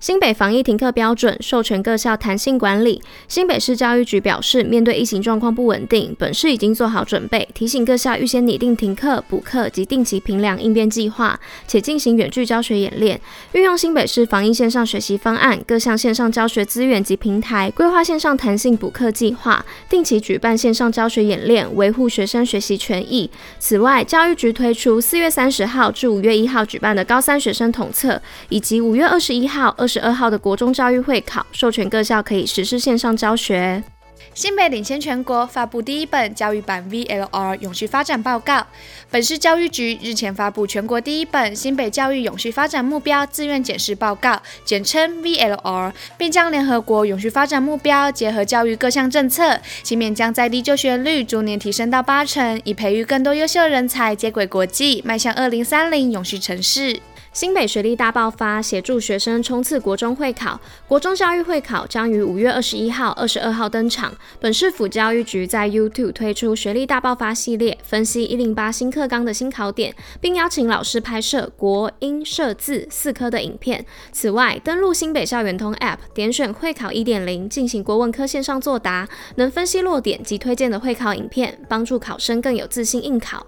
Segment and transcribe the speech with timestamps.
[0.00, 3.02] 新北防疫停课标准授权各校弹性管理。
[3.28, 13.20] 新北市教育局表示，面对疫情状况不稳定，本市已经做好准备，提醒各校预先拟定停课、补课及定期评量应变计划，且进行远距教学演练，
[13.52, 23.30] 运用新北市防疫线上学习方案、各项线上教学资源及平台，规划线上弹性补课计划，定期举办线上教学演练，维护学生学习权益。
[23.58, 33.82] 此外，教育局推出四月三十号至五月一号举办的高三学生统测，以及五月二十一号、二十二号的国中教育会考，授权各校可以实施线上教学。
[34.32, 38.64] 新北领先全国发布第一本教育版 VLR 永续发展报告。
[39.10, 57.00] 本市教育局日前发布全国第一本新北教育永续发展目标自愿检视报告，简称 VLR，并将联合国永续发展目标结合教育各项政策，期勉将在地就学率逐年提升到八成，以培育更多优秀人才，接轨国际，迈向二零三零永续城市。
[57.32, 60.60] 新北学历大爆发，协助学生冲刺国中会考。
[60.88, 64.12] 国中教育会考将于五月二十一号、二十二号登场。
[64.40, 73.86] 本市府教育局在 YouTube 推出学历大爆发系列，分析一零八新课纲的新考点，并邀请老师拍摄国英社字四科的影片。
[74.10, 83.46] 此外，登录新北校园通 App，点选会考一点零，进行国文科线上作答，能分析落点及推荐的会考影片，帮助考生更有自信应考。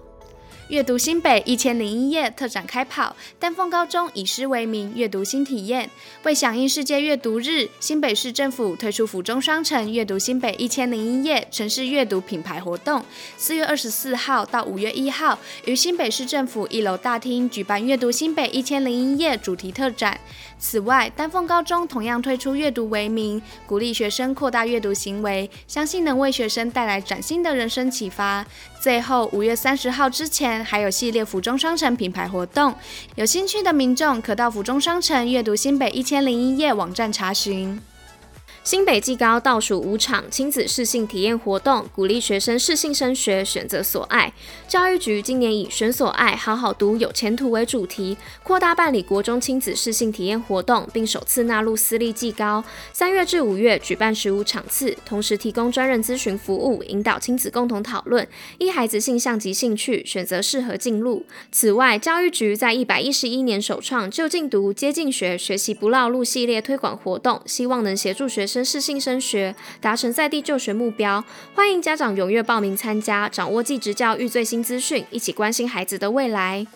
[0.69, 5.89] 阅读新北一千零一夜特展开跑，丹凤高中以诗为名，阅读新体验。
[6.23, 13.03] 为响应世界阅读日，新北市政府推出府中商城阅读新北一千零一夜城市阅读品牌活动，
[13.37, 20.19] 四月二十四号到五月一号，于新北市政府一楼大厅举办阅读新北一千零一夜主题特展。
[20.57, 28.45] 此外，丹凤高中同样推出阅读为名，鼓励学生扩大阅读行为，相信能为学生带来崭新的人生启发。
[28.79, 32.75] 最后，五月三十号之前还有系列府中商城品牌活动，
[33.15, 37.79] 有兴趣的民众可到府中商城阅读新北一千零一夜网站查询。
[38.63, 44.33] 新北技高倒数五场亲子适性体验活动，鼓励学生适性升学，选择所爱。
[44.69, 52.63] 教育局今年以“选所爱，好好读，有前途”为主题，扩大办理国中亲子适性体验活动，并首次纳入私立技高。
[52.93, 58.25] 三月至五月举办十五场次，同时提供专人咨询服务，引导亲子共同讨论，
[58.59, 61.25] 依孩子性向及兴趣选择适合进入。
[61.51, 68.52] 此外，教育局在一百一十一年首创“就近读，接近学，学习不绕路”系列推广活动，希望能协助学生。
[68.53, 71.23] 生适性升学，达成在地就学目标。
[71.55, 76.67] 欢迎家长踊跃报名参加，掌握技职教育最新资讯，一起关心孩子的未来。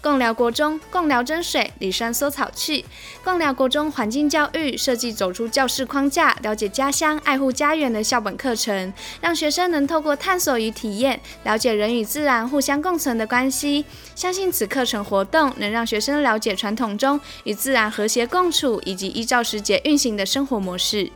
[0.00, 2.84] 共聊国中，共聊真水，李山搜草趣。
[3.24, 13.84] 贡寮国中环境教育设计走出教室框架，了解家乡，爱护家园的校本课程，让学生能透过探索与体验，了解人与自然互相共存的关系。
[14.14, 21.10] 相信此课程活动能让学生了解传统中与自然和谐共处，以及依照时节运行的生活模式。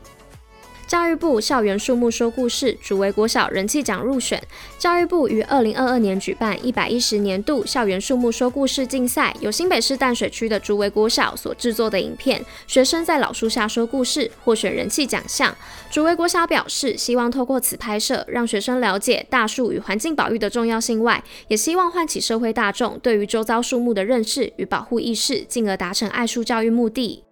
[0.92, 4.38] 教育部校园树木说故事，竹围国小人气奖入选。
[4.76, 15.56] 教育部于二零二二年举办一百一十年度校园树木说故事竞赛，由新北市淡水区的竹围国小所制作的影片，学生在老树下说故事，获选人气奖项。
[15.91, 27.25] 竹围国小表示，希望透过此拍摄，让学生了解大树与环境保育的重要性外，也希望唤起社会大众对于周遭树木的认识与保护意识，进而达成爱树教育目的。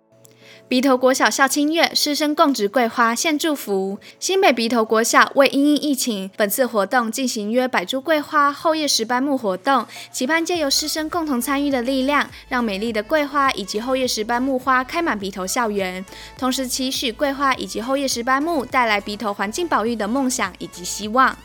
[0.70, 3.98] 鼻头国小校庆月，师生共植桂花献祝福。
[4.20, 16.04] 新北鼻头国小为因应疫情，本次活动进行约百株桂花后叶石斑木活动，期盼借由师生共同参与的力量，让美丽的桂花以及后叶石斑木花开满鼻头校园，
[16.38, 21.36] 同时期许桂花以及后叶石斑木带来鼻头环境保育的梦想以及希望。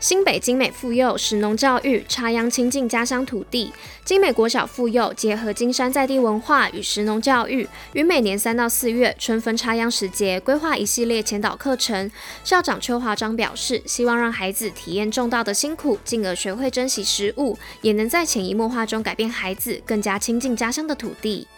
[0.00, 3.72] 新北精美附幼食农教育，插秧亲近家乡土地。
[4.04, 12.08] 精美国小附幼结合金山在地文化与食农教育，于每年三到四月春分插秧时节，规划一系列前导课程。
[12.44, 21.48] 校长邱华章表示，希望让孩子体验种稻的辛苦，进而学会珍惜食物，也能在潜移默化中改变孩子更加亲近家乡的土地。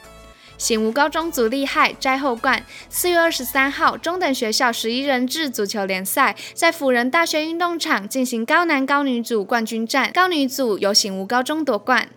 [0.61, 12.11] 醒吾高中组厉害摘后冠，四月二十三号，中等学校十一人制足球联赛在辅仁大学运动场进行高男高女组冠军战，高女组由醒吾高中夺冠。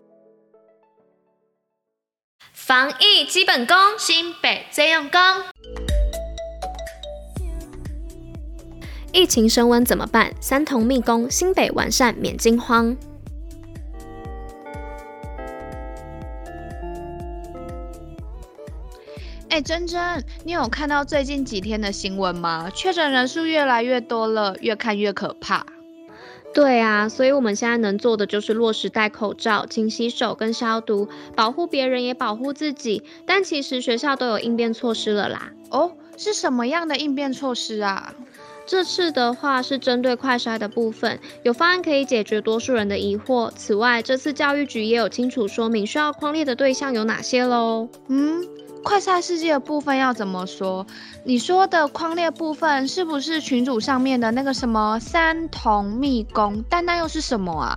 [2.51, 5.21] 防疫基本功，新北最用功。
[9.13, 10.33] 疫情升温怎么办？
[10.41, 12.97] 三同密工，新北完善免惊慌。
[19.53, 22.71] 哎，珍珍，你有看到最近几天的新闻吗？
[22.73, 25.63] 确诊人数越来越多了，越看越可怕。
[26.55, 33.03] 对啊，所以我们现在能做的就是落实戴口罩、勤洗手跟消毒，保护别人也保护自己。
[33.27, 35.51] 但其实学校都有应变措施了啦。
[35.69, 38.11] 哦，是什么样的应变措施啊？
[38.65, 43.51] 这次的话是针对快筛的部分，有方案可以解决多数人的疑惑。
[43.51, 47.87] 此外，这次教育局也有清楚说明需要框列的对象有哪些喽。
[48.07, 48.43] 嗯。
[48.83, 50.85] 快筛试剂的部分要怎么说？
[51.23, 56.63] 你说的框列部分是不是群组上面的那个什么三同密工？
[56.69, 57.75] 但那又是什么啊？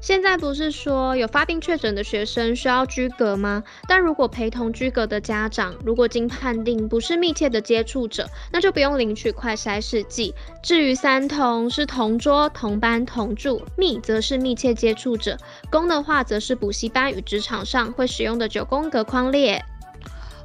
[0.00, 3.62] 现在不是说有发病确诊的学生需要居隔吗？
[3.86, 10.34] 但如果陪同居隔的家长，如果经判定不是密切的接触者，那就不用领取快筛试剂。
[10.62, 15.36] 至于三同是同桌、同班、同住，密则是密切接触者，
[15.70, 19.64] 工的话则是补习班与职场上会使用的九宫格框列。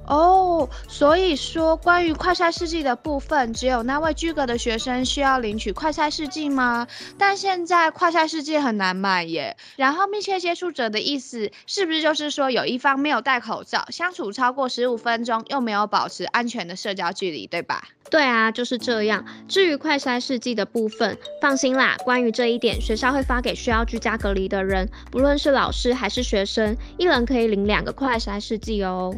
[0.08, 6.88] 哦所以说关于快筛试剂的部分，只有那位居隔的学生需要领取快筛试剂吗？
[7.18, 9.56] 但现在快筛试剂很难买耶。
[9.76, 17.84] 然后密切接触者的意思是不是就是说有一方没有戴口罩，相处超过十五分钟，又没有保持安全的社交距离，对吧？
[18.10, 19.26] 对啊，就是这样。
[19.50, 29.14] 至于快筛试剂的部分，放心啦，关于这一点，学校会发给需要居家隔离的人，不论是老师还是学生，一人可以领两个快筛试剂哦。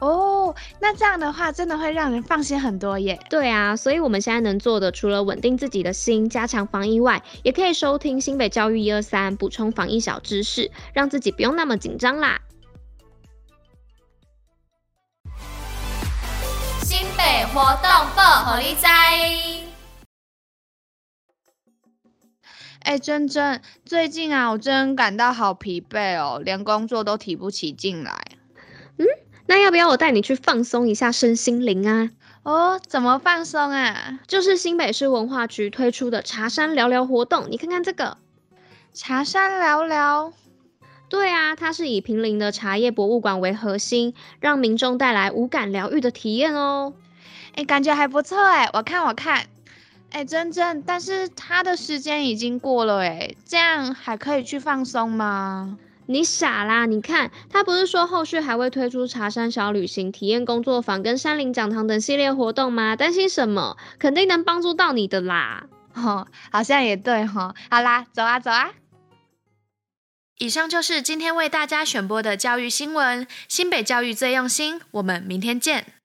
[0.00, 3.18] 哦，那这样的话真的会让人放心很多耶。
[3.28, 12.40] 对啊，所以我们现在能做的，除了稳定自己的心、加强防疫外，也可以收听新北教育一二三，补充防疫小知识，让自己不用那么紧张啦。
[16.82, 18.86] 新北活动报虎哩知。
[22.82, 28.27] 哎，珍珍，最近啊，我真感到好疲惫哦，连工作都提不起劲来。
[29.48, 29.50] 嗯？
[29.50, 32.10] 那要不要我带你去放松一下身心灵啊？
[32.42, 34.20] 哦，怎么放松啊？
[34.26, 38.18] 就是新北市文化局推出的茶山聊聊活动，你看看这个。
[38.92, 40.32] 茶山聊聊。
[41.08, 46.92] 对啊，它是以平林的茶叶博物馆为核心，让民众带来无感疗愈的体验哦。
[47.54, 49.46] 哎，感觉还不错哎，我看我看。
[50.10, 55.78] 哎，真真，但是它的时间已经过了哎，这样还可以去放松吗？
[56.10, 56.86] 你傻啦！
[56.86, 62.96] 你看，他不是说后续还会推出茶山小旅行、体验工作坊跟山林讲堂等系列活动吗？
[62.96, 63.76] 担心什么？
[63.98, 65.66] 肯定能帮助到你的啦！
[65.92, 67.54] 哦，好像也对哈、哦。
[67.70, 68.70] 好啦，走啊走啊！
[70.38, 75.97] 以上就是今天为大家选播的教育新闻，新北教育最用心，我们明天见。